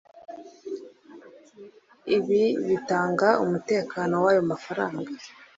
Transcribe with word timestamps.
Ibi 2.15 2.43
bitanga 2.67 3.29
umutekano 3.43 4.13
w’ayo 4.23 4.41
mafaranga 4.51 5.11